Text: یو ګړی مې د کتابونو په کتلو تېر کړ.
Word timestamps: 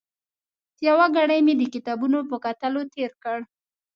یو 0.87 0.97
ګړی 1.15 1.39
مې 1.45 1.53
د 1.57 1.61
کتابونو 1.73 2.19
په 2.29 2.35
کتلو 2.45 2.81
تېر 2.93 3.11
کړ. 3.23 3.37